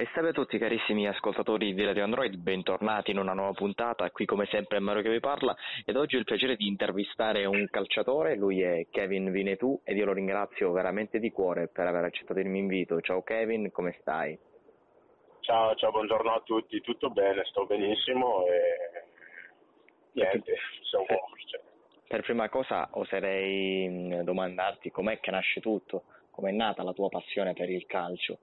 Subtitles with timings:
[0.00, 4.24] E salve a tutti carissimi ascoltatori di Radio Android, bentornati in una nuova puntata, qui
[4.24, 5.54] come sempre è Mario che vi parla
[5.84, 10.06] ed oggi ho il piacere di intervistare un calciatore, lui è Kevin Vinetù ed io
[10.06, 12.98] lo ringrazio veramente di cuore per aver accettato il mio invito.
[13.02, 14.38] Ciao Kevin, come stai?
[15.40, 19.04] Ciao, ciao, buongiorno a tutti, tutto bene, sto benissimo e
[20.12, 21.08] niente, insomma...
[21.08, 21.60] Per,
[22.08, 27.52] per prima cosa oserei mm, domandarti com'è che nasce tutto, com'è nata la tua passione
[27.52, 28.38] per il calcio?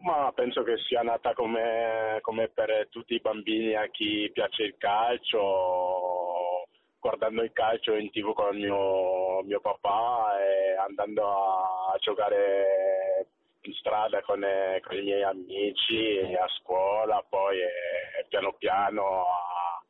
[0.00, 4.76] Ma penso che sia nata come, come, per tutti i bambini a chi piace il
[4.78, 6.66] calcio,
[7.00, 13.26] guardando il calcio in tv con mio, mio papà e andando a, a giocare
[13.62, 14.40] in strada con,
[14.86, 19.82] con, i miei amici, a scuola, poi e, piano piano a,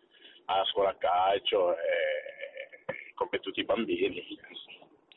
[0.46, 2.84] alla scuola calcio, e,
[3.15, 4.24] come tutti i bambini.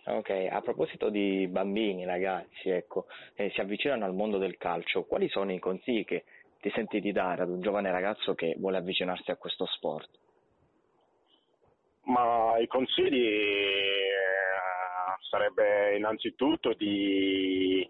[0.04, 3.06] Ok, a proposito di bambini, ragazzi, ecco,
[3.36, 6.24] eh, si avvicinano al mondo del calcio, quali sono i consigli che
[6.60, 10.10] ti senti di dare ad un giovane ragazzo che vuole avvicinarsi a questo sport?
[12.06, 14.12] Ma i consigli eh,
[15.30, 17.88] sarebbe innanzitutto di,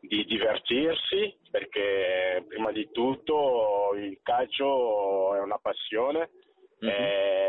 [0.00, 6.28] di divertirsi, perché prima di tutto il calcio è una passione
[6.82, 6.94] Mm-hmm.
[6.94, 7.39] Eh,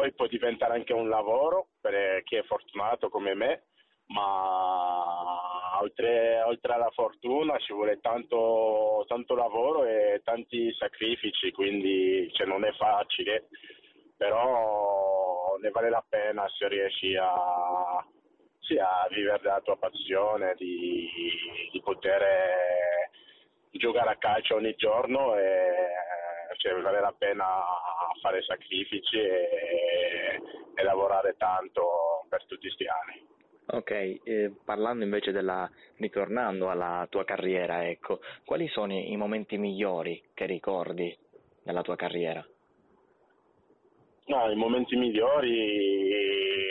[0.00, 3.64] poi può diventare anche un lavoro per chi è fortunato come me,
[4.06, 12.46] ma oltre, oltre alla fortuna ci vuole tanto, tanto, lavoro e tanti sacrifici, quindi cioè,
[12.46, 13.48] non è facile,
[14.16, 18.02] però ne vale la pena se riesci a,
[18.60, 21.10] sì, a vivere la tua passione, di,
[21.72, 22.22] di poter
[23.72, 25.90] giocare a calcio ogni giorno e
[26.56, 27.46] cioè, vale la pena
[28.20, 30.40] fare sacrifici e,
[30.74, 33.28] e lavorare tanto per tutti questi anni.
[33.72, 33.90] Ok,
[34.24, 40.46] eh, parlando invece della, ritornando alla tua carriera, ecco, quali sono i momenti migliori che
[40.46, 41.16] ricordi
[41.62, 42.44] della tua carriera?
[44.26, 46.70] No, i momenti migliori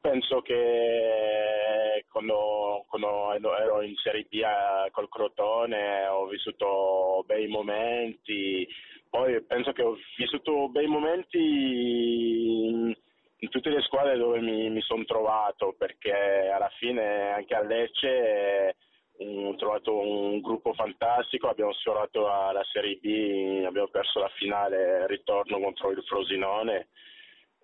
[0.00, 8.66] penso che quando, quando, ero in Serie B eh, col Crotone ho vissuto bei momenti,
[9.08, 12.92] poi penso che ho vissuto bei momenti in,
[13.36, 18.76] in tutte le squadre dove mi, mi sono trovato, perché alla fine anche a Lecce
[19.20, 25.60] ho trovato un gruppo fantastico, abbiamo sfiorato la Serie B, abbiamo perso la finale ritorno
[25.60, 26.88] contro il Frosinone.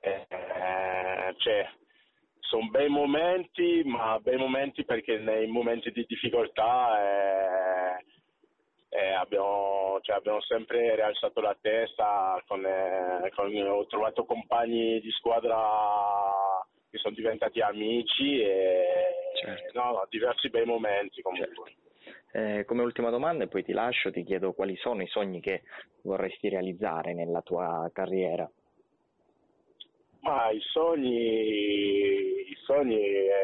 [0.00, 0.26] Eh,
[1.38, 1.68] cioè,
[2.44, 8.04] sono bei momenti, ma bei momenti perché nei momenti di difficoltà eh,
[8.90, 15.10] eh, abbiamo, cioè, abbiamo, sempre rialzato la testa, con, eh, con, ho trovato compagni di
[15.10, 15.58] squadra
[16.90, 18.84] che sono diventati amici e
[19.34, 19.80] certo.
[19.80, 21.46] no, diversi bei momenti comunque.
[21.46, 21.82] Certo.
[22.36, 25.62] Eh, come ultima domanda, e poi ti lascio, ti chiedo quali sono i sogni che
[26.02, 28.48] vorresti realizzare nella tua carriera.
[30.24, 31.12] Ma i sogni,
[32.48, 32.96] i sogni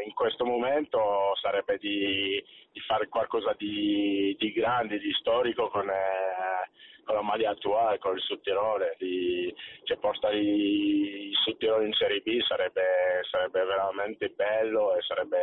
[0.06, 0.98] in questo momento
[1.42, 2.42] sarebbe di,
[2.72, 6.70] di fare qualcosa di, di, grande, di storico con, eh,
[7.04, 12.40] con, la maglia attuale, con il Sudtirole, di, cioè portare il Sudtirole in Serie B
[12.48, 12.82] sarebbe,
[13.30, 15.38] sarebbe veramente bello e sarebbe,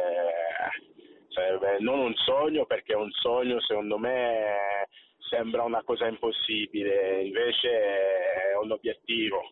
[1.28, 4.88] sarebbe non un sogno perché un sogno secondo me
[5.30, 9.52] sembra una cosa impossibile, invece è un obiettivo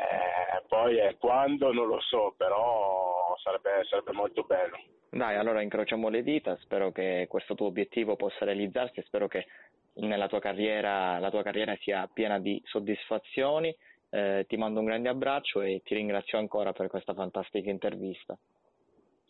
[0.00, 4.78] eh, poi è quando non lo so, però sarebbe, sarebbe molto bello.
[5.10, 9.46] Dai, allora incrociamo le dita, spero che questo tuo obiettivo possa realizzarsi e spero che
[9.94, 13.74] nella tua carriera, la tua carriera sia piena di soddisfazioni.
[14.12, 18.36] Eh, ti mando un grande abbraccio e ti ringrazio ancora per questa fantastica intervista.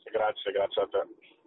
[0.05, 1.39] Grazie, grazie a te.